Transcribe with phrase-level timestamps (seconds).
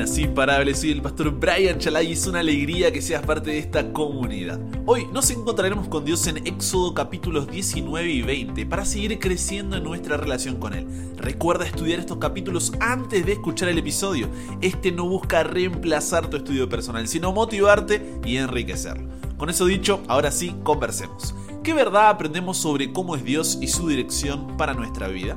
[0.00, 0.80] buenas, imparables.
[0.80, 4.58] Soy el pastor Brian Chalai y es una alegría que seas parte de esta comunidad.
[4.86, 9.84] Hoy nos encontraremos con Dios en Éxodo capítulos 19 y 20 para seguir creciendo en
[9.84, 10.86] nuestra relación con Él.
[11.18, 14.30] Recuerda estudiar estos capítulos antes de escuchar el episodio.
[14.62, 19.06] Este no busca reemplazar tu estudio personal, sino motivarte y enriquecerlo.
[19.36, 21.34] Con eso dicho, ahora sí, conversemos.
[21.62, 25.36] ¿Qué verdad aprendemos sobre cómo es Dios y su dirección para nuestra vida?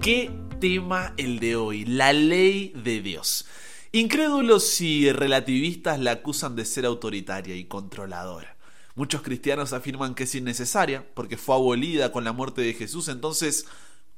[0.00, 3.46] ¿Qué tema el de hoy, la ley de Dios.
[3.92, 8.54] Incrédulos y relativistas la acusan de ser autoritaria y controladora.
[8.94, 13.08] Muchos cristianos afirman que es innecesaria porque fue abolida con la muerte de Jesús.
[13.08, 13.64] Entonces,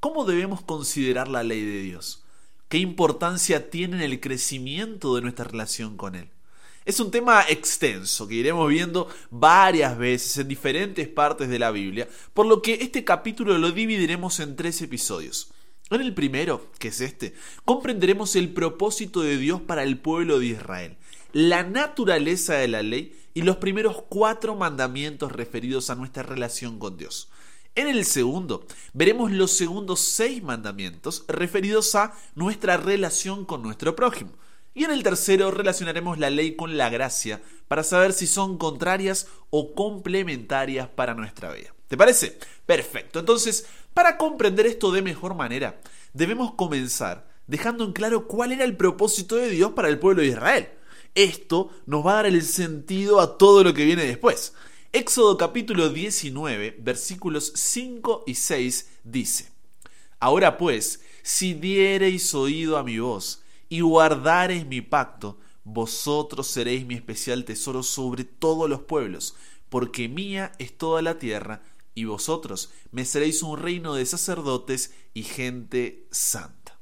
[0.01, 2.25] ¿cómo debemos considerar la ley de Dios?
[2.69, 6.29] ¿Qué importancia tiene en el crecimiento de nuestra relación con Él?
[6.85, 12.09] Es un tema extenso que iremos viendo varias veces en diferentes partes de la Biblia,
[12.35, 15.53] por lo que este capítulo lo dividiremos en tres episodios.
[15.91, 20.47] En el primero, que es este, comprenderemos el propósito de Dios para el pueblo de
[20.47, 20.97] Israel,
[21.33, 26.97] la naturaleza de la ley y los primeros cuatro mandamientos referidos a nuestra relación con
[26.97, 27.29] Dios.
[27.75, 34.31] En el segundo, veremos los segundos seis mandamientos referidos a nuestra relación con nuestro prójimo.
[34.75, 39.27] Y en el tercero relacionaremos la ley con la gracia para saber si son contrarias
[39.51, 41.75] o complementarias para nuestra vida.
[41.89, 42.39] ¿Te parece?
[42.67, 43.19] Perfecto.
[43.19, 45.81] Entonces, para comprender esto de mejor manera,
[46.13, 50.29] debemos comenzar dejando en claro cuál era el propósito de Dios para el pueblo de
[50.29, 50.69] Israel.
[51.17, 54.55] Esto nos va a dar el sentido a todo lo que viene después.
[54.93, 59.51] Éxodo capítulo 19, versículos 5 y 6 dice,
[60.21, 66.95] Ahora pues, si diereis oído a mi voz y guardareis mi pacto, vosotros seréis mi
[66.95, 69.35] especial tesoro sobre todos los pueblos,
[69.69, 71.63] porque mía es toda la tierra,
[71.95, 76.79] y vosotros me seréis un reino de sacerdotes y gente santa.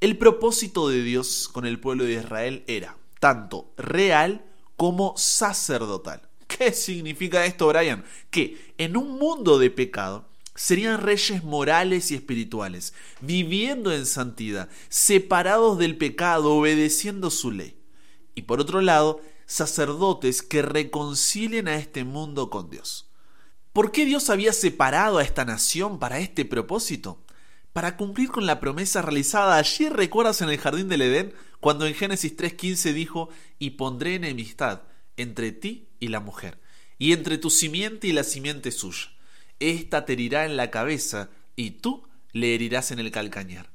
[0.00, 4.44] El propósito de Dios con el pueblo de Israel era tanto real
[4.76, 6.28] como sacerdotal.
[6.46, 8.04] ¿Qué significa esto, Brian?
[8.30, 15.78] Que en un mundo de pecado serían reyes morales y espirituales, viviendo en santidad, separados
[15.78, 17.78] del pecado, obedeciendo su ley.
[18.34, 23.09] Y por otro lado, sacerdotes que reconcilien a este mundo con Dios.
[23.72, 27.22] ¿Por qué Dios había separado a esta nación para este propósito?
[27.72, 31.94] Para cumplir con la promesa realizada allí, recuerdas en el jardín del Edén, cuando en
[31.94, 33.28] Génesis 3.15 dijo,
[33.60, 34.82] y pondré enemistad
[35.16, 36.60] entre ti y la mujer,
[36.98, 39.12] y entre tu simiente y la simiente suya.
[39.60, 43.70] Esta te herirá en la cabeza, y tú le herirás en el calcañar.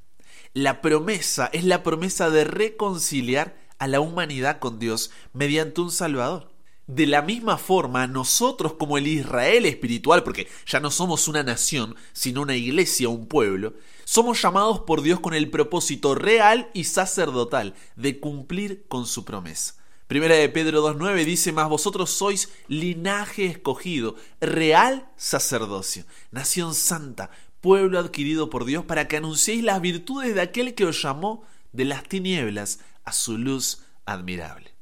[0.52, 6.55] La promesa es la promesa de reconciliar a la humanidad con Dios mediante un Salvador.
[6.86, 11.96] De la misma forma, nosotros como el Israel espiritual, porque ya no somos una nación,
[12.12, 13.74] sino una iglesia, un pueblo,
[14.04, 19.74] somos llamados por Dios con el propósito real y sacerdotal de cumplir con su promesa.
[20.06, 27.30] Primera de Pedro 2.9 dice, más vosotros sois linaje escogido, real sacerdocio, nación santa,
[27.60, 31.42] pueblo adquirido por Dios para que anunciéis las virtudes de aquel que os llamó
[31.72, 34.75] de las tinieblas a su luz admirable.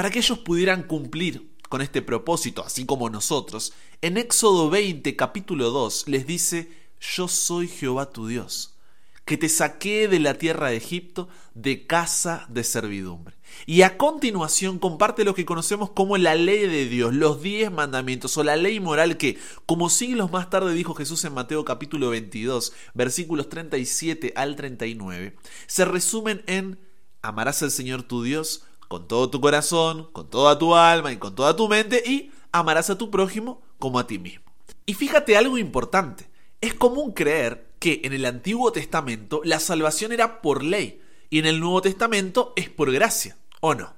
[0.00, 5.68] Para que ellos pudieran cumplir con este propósito, así como nosotros, en Éxodo 20, capítulo
[5.68, 8.78] 2, les dice, yo soy Jehová tu Dios,
[9.26, 13.36] que te saqué de la tierra de Egipto de casa de servidumbre.
[13.66, 18.34] Y a continuación comparte lo que conocemos como la ley de Dios, los diez mandamientos
[18.38, 22.72] o la ley moral que, como siglos más tarde dijo Jesús en Mateo capítulo 22,
[22.94, 26.78] versículos 37 al 39, se resumen en
[27.20, 31.36] amarás al Señor tu Dios con todo tu corazón, con toda tu alma y con
[31.36, 34.44] toda tu mente y amarás a tu prójimo como a ti mismo.
[34.84, 36.28] Y fíjate algo importante,
[36.60, 41.46] es común creer que en el Antiguo Testamento la salvación era por ley y en
[41.46, 43.94] el Nuevo Testamento es por gracia, ¿o no?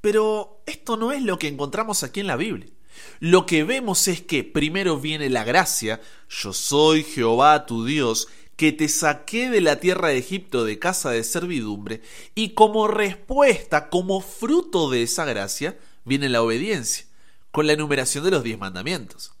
[0.00, 2.70] Pero esto no es lo que encontramos aquí en la Biblia.
[3.18, 8.72] Lo que vemos es que primero viene la gracia, yo soy Jehová tu Dios, que
[8.72, 12.02] te saqué de la tierra de Egipto de casa de servidumbre,
[12.34, 17.06] y como respuesta, como fruto de esa gracia, viene la obediencia,
[17.50, 19.32] con la enumeración de los diez mandamientos.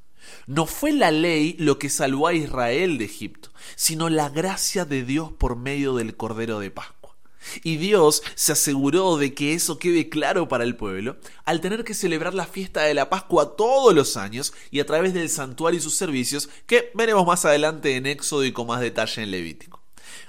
[0.46, 5.04] No fue la ley lo que salvó a Israel de Egipto, sino la gracia de
[5.04, 7.01] Dios por medio del Cordero de Pascua.
[7.62, 11.94] Y Dios se aseguró de que eso quede claro para el pueblo al tener que
[11.94, 15.82] celebrar la fiesta de la Pascua todos los años y a través del santuario y
[15.82, 19.82] sus servicios que veremos más adelante en Éxodo y con más detalle en Levítico.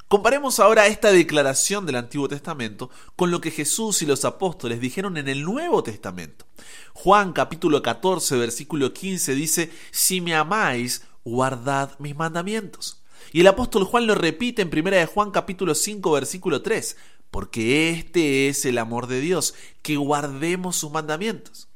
[0.07, 5.17] Comparemos ahora esta declaración del Antiguo Testamento con lo que Jesús y los apóstoles dijeron
[5.17, 6.45] en el Nuevo Testamento.
[6.93, 13.02] Juan capítulo 14 versículo 15 dice, Si me amáis, guardad mis mandamientos.
[13.31, 16.97] Y el apóstol Juan lo repite en 1 de Juan capítulo 5 versículo 3,
[17.31, 21.67] porque este es el amor de Dios, que guardemos sus mandamientos.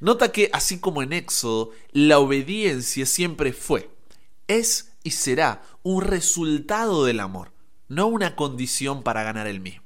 [0.00, 3.90] Nota que, así como en Éxodo, la obediencia siempre fue,
[4.48, 7.52] es y será un resultado del amor,
[7.88, 9.82] no una condición para ganar el mismo.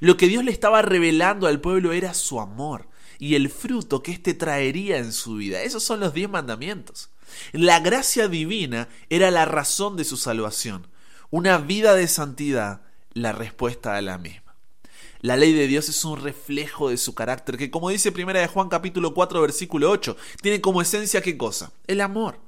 [0.00, 4.12] Lo que Dios le estaba revelando al pueblo era su amor y el fruto que
[4.12, 5.62] éste traería en su vida.
[5.62, 7.09] Esos son los diez mandamientos.
[7.52, 10.86] La gracia divina era la razón de su salvación.
[11.30, 12.82] Una vida de santidad,
[13.12, 14.50] la respuesta a la misma.
[15.20, 18.46] La ley de Dios es un reflejo de su carácter, que como dice primera de
[18.46, 21.72] Juan capítulo 4 versículo 8, tiene como esencia qué cosa?
[21.86, 22.40] El amor.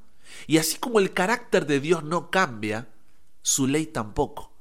[0.47, 2.89] Y así como el carácter de Dios no cambia,
[3.43, 4.53] su ley tampoco.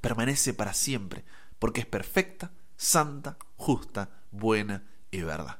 [0.00, 1.24] Permanece para siempre,
[1.58, 5.58] porque es perfecta, santa, justa, buena y verdad.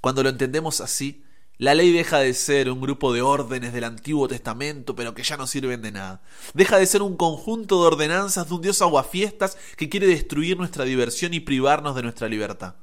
[0.00, 1.24] Cuando lo entendemos así,
[1.58, 5.36] la ley deja de ser un grupo de órdenes del Antiguo Testamento, pero que ya
[5.36, 6.22] no sirven de nada.
[6.54, 10.84] Deja de ser un conjunto de ordenanzas de un Dios aguafiestas que quiere destruir nuestra
[10.84, 12.76] diversión y privarnos de nuestra libertad.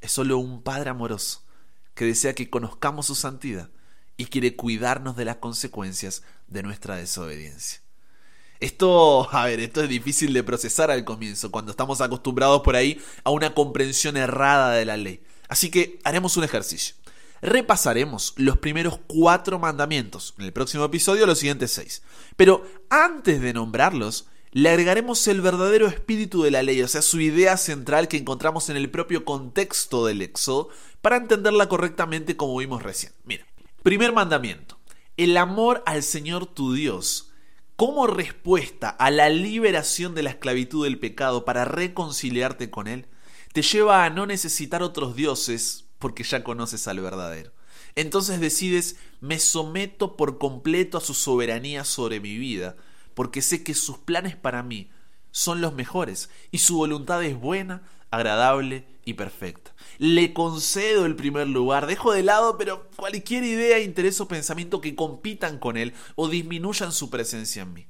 [0.00, 1.42] Es solo un Padre amoroso
[1.94, 3.70] que desea que conozcamos su santidad
[4.16, 7.80] y quiere cuidarnos de las consecuencias de nuestra desobediencia.
[8.58, 13.00] Esto, a ver, esto es difícil de procesar al comienzo, cuando estamos acostumbrados por ahí
[13.22, 15.22] a una comprensión errada de la ley.
[15.48, 16.96] Así que haremos un ejercicio
[17.42, 20.34] repasaremos los primeros cuatro mandamientos.
[20.38, 22.02] En el próximo episodio los siguientes seis.
[22.36, 27.20] Pero antes de nombrarlos, le agregaremos el verdadero espíritu de la ley, o sea, su
[27.20, 30.70] idea central que encontramos en el propio contexto del Éxodo,
[31.02, 33.12] para entenderla correctamente como vimos recién.
[33.24, 33.46] Mira,
[33.82, 34.78] primer mandamiento,
[35.16, 37.32] el amor al Señor tu Dios,
[37.76, 43.06] como respuesta a la liberación de la esclavitud del pecado para reconciliarte con Él,
[43.52, 47.52] te lleva a no necesitar otros dioses porque ya conoces al verdadero.
[47.94, 52.76] Entonces decides, me someto por completo a su soberanía sobre mi vida,
[53.14, 54.90] porque sé que sus planes para mí
[55.30, 59.74] son los mejores y su voluntad es buena, agradable y perfecta.
[59.98, 64.94] Le concedo el primer lugar, dejo de lado pero cualquier idea, interés o pensamiento que
[64.94, 67.86] compitan con él o disminuyan su presencia en mí.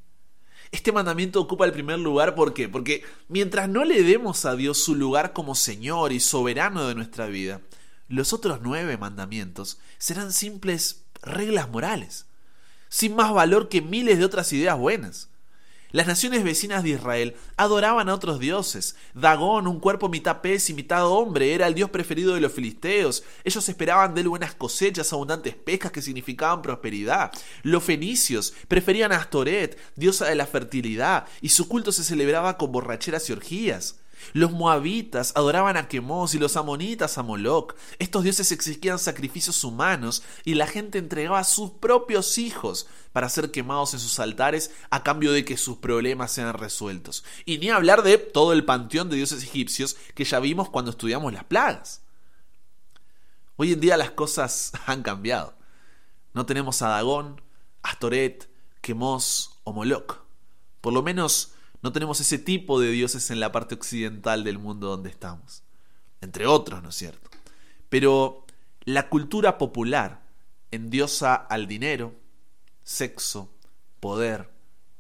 [0.70, 2.69] Este mandamiento ocupa el primer lugar, ¿por qué?
[2.69, 7.26] Porque mientras no le demos a Dios su lugar como Señor y soberano de nuestra
[7.26, 7.62] vida,
[8.08, 12.26] los otros nueve mandamientos serán simples reglas morales,
[12.88, 15.28] sin más valor que miles de otras ideas buenas.
[15.90, 18.96] Las naciones vecinas de Israel adoraban a otros dioses.
[19.14, 23.25] Dagón, un cuerpo mitad pez y mitad hombre, era el dios preferido de los filisteos.
[23.43, 27.32] Ellos esperaban de él buenas cosechas, abundantes pescas que significaban prosperidad.
[27.62, 32.70] Los fenicios preferían a Astoret, diosa de la fertilidad, y su culto se celebraba con
[32.70, 33.96] borracheras y orgías.
[34.32, 37.75] Los moabitas adoraban a Quemos y los amonitas a Moloch.
[37.99, 43.50] Estos dioses exigían sacrificios humanos y la gente entregaba a sus propios hijos para ser
[43.50, 47.25] quemados en sus altares a cambio de que sus problemas sean resueltos.
[47.44, 51.32] Y ni hablar de todo el panteón de dioses egipcios que ya vimos cuando estudiamos
[51.32, 52.03] las plagas.
[53.56, 55.55] Hoy en día las cosas han cambiado.
[56.35, 57.41] No tenemos a Dagón,
[57.82, 58.49] Astoret,
[58.81, 60.20] Quemos o Moloch.
[60.81, 64.89] Por lo menos no tenemos ese tipo de dioses en la parte occidental del mundo
[64.89, 65.63] donde estamos.
[66.21, 67.31] Entre otros, ¿no es cierto?
[67.89, 68.45] Pero
[68.85, 70.23] la cultura popular
[70.71, 72.15] endiosa al dinero,
[72.83, 73.53] sexo,
[74.01, 74.51] poder,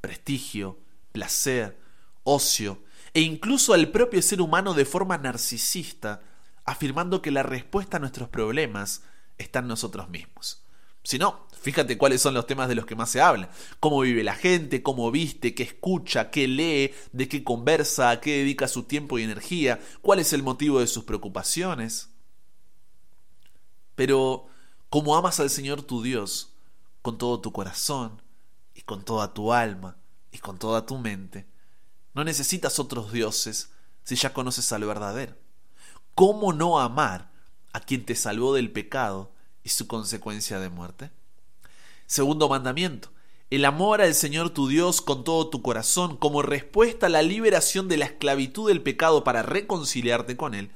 [0.00, 0.78] prestigio,
[1.12, 1.78] placer,
[2.22, 2.82] ocio
[3.14, 6.22] e incluso al propio ser humano de forma narcisista,
[6.64, 9.02] afirmando que la respuesta a nuestros problemas
[9.38, 10.62] está en nosotros mismos.
[11.02, 13.50] Si no, fíjate cuáles son los temas de los que más se habla.
[13.80, 18.38] Cómo vive la gente, cómo viste, qué escucha, qué lee, de qué conversa, a qué
[18.38, 22.10] dedica su tiempo y energía, cuál es el motivo de sus preocupaciones.
[23.94, 24.46] Pero,
[24.88, 26.52] como amas al Señor tu Dios,
[27.02, 28.22] con todo tu corazón,
[28.74, 29.96] y con toda tu alma,
[30.30, 31.46] y con toda tu mente,
[32.14, 33.70] no necesitas otros dioses
[34.04, 35.36] si ya conoces al verdadero.
[36.14, 37.30] ¿Cómo no amar
[37.72, 41.10] a quien te salvó del pecado y su consecuencia de muerte.
[42.08, 43.10] Segundo mandamiento,
[43.50, 47.86] el amor al Señor tu Dios con todo tu corazón como respuesta a la liberación
[47.86, 50.70] de la esclavitud del pecado para reconciliarte con Él,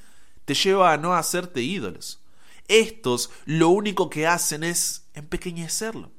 [0.44, 2.20] te lleva a no hacerte ídolos.
[2.68, 6.10] Estos lo único que hacen es empequeñecerlo.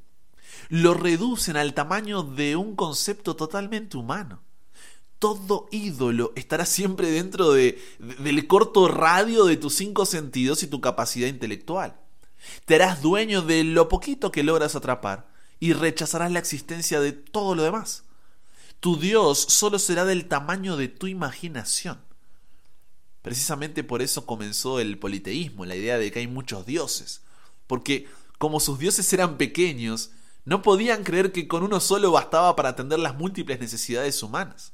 [0.69, 4.41] Lo reducen al tamaño de un concepto totalmente humano.
[5.19, 10.81] Todo ídolo estará siempre dentro de, del corto radio de tus cinco sentidos y tu
[10.81, 12.02] capacidad intelectual.
[12.65, 15.27] Te harás dueño de lo poquito que logras atrapar
[15.59, 18.03] y rechazarás la existencia de todo lo demás.
[18.79, 22.01] Tu Dios solo será del tamaño de tu imaginación.
[23.21, 27.21] Precisamente por eso comenzó el politeísmo, la idea de que hay muchos dioses.
[27.67, 30.11] Porque como sus dioses eran pequeños,
[30.45, 34.73] No podían creer que con uno solo bastaba para atender las múltiples necesidades humanas.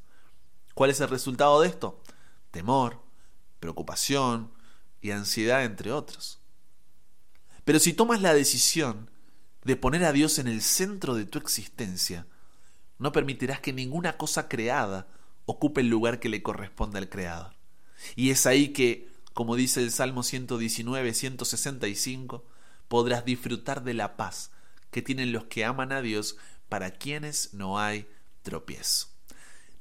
[0.73, 2.01] ¿Cuál es el resultado de esto?
[2.51, 2.99] Temor,
[3.59, 4.51] preocupación
[5.01, 6.38] y ansiedad, entre otros.
[7.69, 9.11] Pero si tomas la decisión
[9.63, 12.25] de poner a Dios en el centro de tu existencia,
[12.97, 15.07] no permitirás que ninguna cosa creada
[15.45, 17.53] ocupe el lugar que le corresponde al Creador.
[18.15, 22.43] Y es ahí que, como dice el Salmo 119, 165,
[22.87, 24.49] podrás disfrutar de la paz
[24.89, 26.37] que tienen los que aman a Dios,
[26.69, 28.07] para quienes no hay
[28.41, 29.09] tropiezo.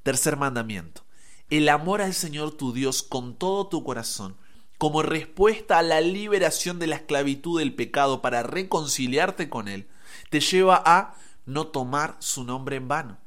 [0.03, 1.07] Tercer mandamiento.
[1.49, 4.37] El amor al Señor tu Dios con todo tu corazón,
[4.79, 9.89] como respuesta a la liberación de la esclavitud del pecado para reconciliarte con Él,
[10.31, 11.15] te lleva a
[11.47, 13.19] no tomar su nombre en vano.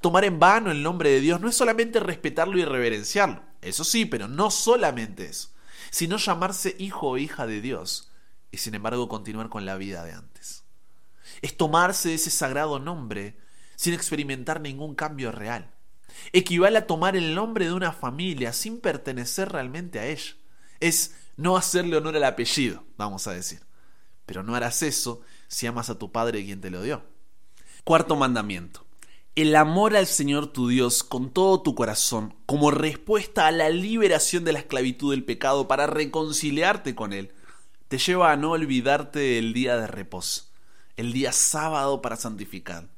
[0.00, 4.06] Tomar en vano el nombre de Dios no es solamente respetarlo y reverenciarlo, eso sí,
[4.06, 5.50] pero no solamente eso,
[5.90, 8.10] sino llamarse hijo o hija de Dios
[8.50, 10.64] y sin embargo continuar con la vida de antes
[11.44, 13.36] es tomarse ese sagrado nombre
[13.76, 15.70] sin experimentar ningún cambio real.
[16.32, 20.36] Equivale a tomar el nombre de una familia sin pertenecer realmente a ella.
[20.84, 23.62] Es no hacerle honor al apellido, vamos a decir.
[24.26, 27.02] Pero no harás eso si amas a tu padre quien te lo dio.
[27.84, 28.84] Cuarto mandamiento.
[29.34, 34.44] El amor al Señor tu Dios con todo tu corazón, como respuesta a la liberación
[34.44, 37.32] de la esclavitud del pecado para reconciliarte con Él,
[37.88, 40.44] te lleva a no olvidarte del día de reposo
[40.96, 42.88] el día sábado para santificar.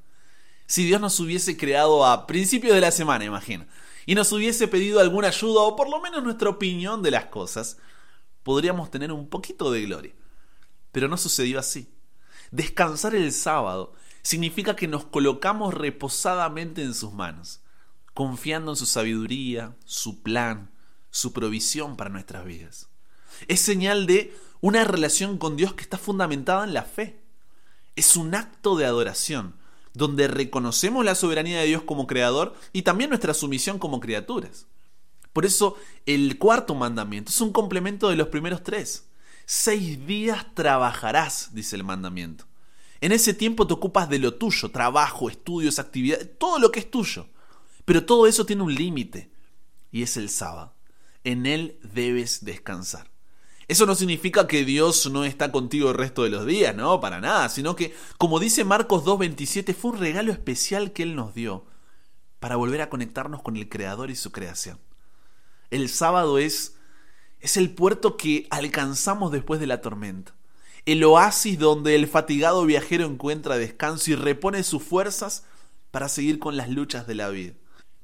[0.66, 3.66] Si Dios nos hubiese creado a principios de la semana, imagina,
[4.04, 7.78] y nos hubiese pedido alguna ayuda o por lo menos nuestra opinión de las cosas,
[8.42, 10.12] podríamos tener un poquito de gloria.
[10.92, 11.92] Pero no sucedió así.
[12.50, 17.60] Descansar el sábado significa que nos colocamos reposadamente en sus manos,
[18.14, 20.70] confiando en su sabiduría, su plan,
[21.10, 22.88] su provisión para nuestras vidas.
[23.48, 27.26] Es señal de una relación con Dios que está fundamentada en la fe
[27.96, 29.56] es un acto de adoración,
[29.96, 34.66] donde reconocemos la soberanía de Dios como creador y también nuestra sumisión como criaturas.
[35.32, 39.08] Por eso el cuarto mandamiento es un complemento de los primeros tres.
[39.46, 42.44] Seis días trabajarás, dice el mandamiento.
[43.00, 46.90] En ese tiempo te ocupas de lo tuyo, trabajo, estudios, actividades, todo lo que es
[46.90, 47.28] tuyo.
[47.84, 49.30] Pero todo eso tiene un límite,
[49.92, 50.74] y es el sábado.
[51.24, 53.10] En él debes descansar.
[53.68, 57.20] Eso no significa que Dios no está contigo el resto de los días, no, para
[57.20, 61.64] nada, sino que, como dice Marcos 2.27, fue un regalo especial que Él nos dio
[62.38, 64.78] para volver a conectarnos con el Creador y su creación.
[65.70, 66.76] El sábado es,
[67.40, 70.32] es el puerto que alcanzamos después de la tormenta,
[70.84, 75.44] el oasis donde el fatigado viajero encuentra descanso y repone sus fuerzas
[75.90, 77.54] para seguir con las luchas de la vida.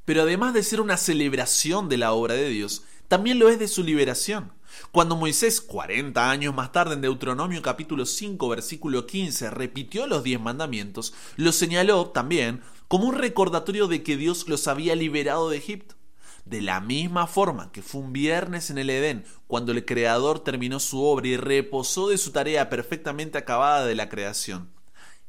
[0.04, 3.68] Pero además de ser una celebración de la obra de Dios, también lo es de
[3.68, 4.52] su liberación.
[4.90, 10.40] Cuando Moisés, 40 años más tarde en Deuteronomio capítulo 5 versículo 15, repitió los diez
[10.40, 15.96] mandamientos, lo señaló también como un recordatorio de que Dios los había liberado de Egipto.
[16.44, 20.80] De la misma forma que fue un viernes en el Edén, cuando el Creador terminó
[20.80, 24.70] su obra y reposó de su tarea perfectamente acabada de la creación.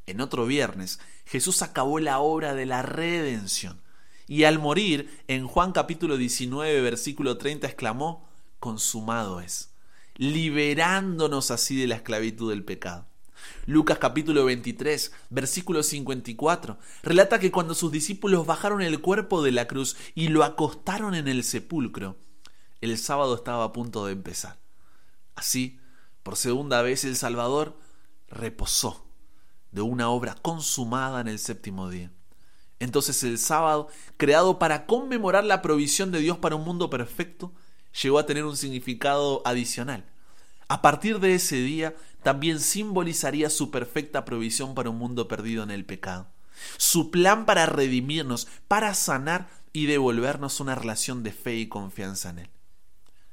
[0.08, 3.82] En otro viernes, Jesús acabó la obra de la redención.
[4.28, 8.28] Y al morir, en Juan capítulo 19, versículo 30, exclamó,
[8.64, 9.74] consumado es,
[10.16, 13.06] liberándonos así de la esclavitud del pecado.
[13.66, 19.68] Lucas capítulo 23, versículo 54, relata que cuando sus discípulos bajaron el cuerpo de la
[19.68, 22.16] cruz y lo acostaron en el sepulcro,
[22.80, 24.58] el sábado estaba a punto de empezar.
[25.36, 25.78] Así,
[26.24, 27.78] por segunda vez el Salvador
[28.30, 29.06] reposó
[29.74, 32.14] de una obra consumada en el séptimo día.
[32.80, 37.52] Entonces el sábado, creado para conmemorar la provisión de Dios para un mundo perfecto,
[38.02, 40.06] llegó a tener un significado adicional.
[40.68, 45.72] A partir de ese día también simbolizaría su perfecta provisión para un mundo perdido en
[45.72, 46.28] el pecado.
[46.78, 52.40] Su plan para redimirnos, para sanar y devolvernos una relación de fe y confianza en
[52.40, 52.50] Él.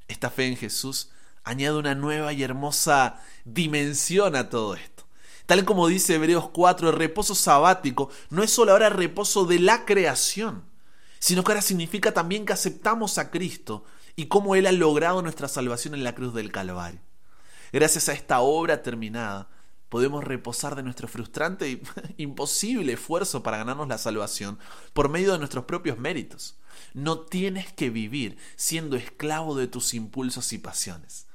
[0.09, 1.11] Esta fe en Jesús
[1.45, 5.05] añade una nueva y hermosa dimensión a todo esto.
[5.47, 9.85] Tal como dice Hebreos 4, el reposo sabático no es solo ahora reposo de la
[9.85, 10.65] creación,
[11.19, 13.85] sino que ahora significa también que aceptamos a Cristo
[14.21, 17.01] y cómo Él ha logrado nuestra salvación en la cruz del Calvario.
[17.73, 19.49] Gracias a esta obra terminada,
[19.89, 21.81] podemos reposar de nuestro frustrante e
[22.23, 24.59] imposible esfuerzo para ganarnos la salvación
[24.93, 26.59] por medio de nuestros propios méritos.
[26.93, 31.27] No tienes que vivir siendo esclavo de tus impulsos y pasiones.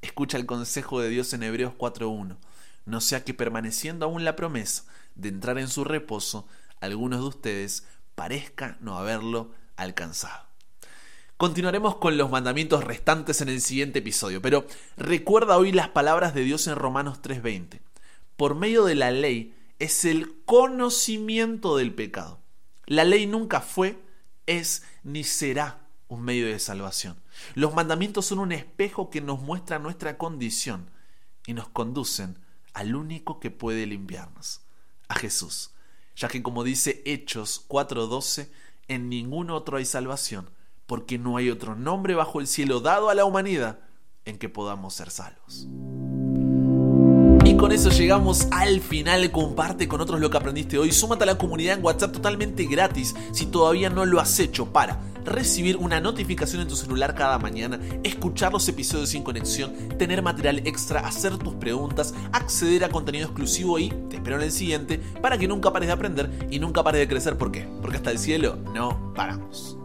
[0.00, 2.38] Escucha el consejo de Dios en Hebreos 4.1.
[2.86, 4.82] No sea que permaneciendo aún la promesa
[5.14, 6.48] de entrar en su reposo,
[6.80, 10.51] algunos de ustedes parezca no haberlo alcanzado.
[11.42, 14.64] Continuaremos con los mandamientos restantes en el siguiente episodio, pero
[14.96, 17.80] recuerda hoy las palabras de Dios en Romanos 3:20.
[18.36, 22.38] Por medio de la ley, es el conocimiento del pecado.
[22.86, 23.98] La ley nunca fue,
[24.46, 27.20] es ni será un medio de salvación.
[27.56, 30.90] Los mandamientos son un espejo que nos muestra nuestra condición
[31.44, 32.38] y nos conducen
[32.72, 34.60] al único que puede limpiarnos,
[35.08, 35.72] a Jesús,
[36.14, 38.48] ya que como dice Hechos 4:12,
[38.86, 40.48] en ningún otro hay salvación,
[40.92, 43.78] porque no hay otro nombre bajo el cielo dado a la humanidad
[44.26, 45.66] en que podamos ser salvos.
[47.46, 49.30] Y con eso llegamos al final.
[49.30, 50.92] Comparte con otros lo que aprendiste hoy.
[50.92, 55.00] Súmate a la comunidad en WhatsApp totalmente gratis si todavía no lo has hecho para
[55.24, 60.58] recibir una notificación en tu celular cada mañana, escuchar los episodios sin conexión, tener material
[60.66, 65.38] extra, hacer tus preguntas, acceder a contenido exclusivo y te espero en el siguiente para
[65.38, 67.38] que nunca pares de aprender y nunca pares de crecer.
[67.38, 67.66] ¿Por qué?
[67.80, 69.78] Porque hasta el cielo no paramos.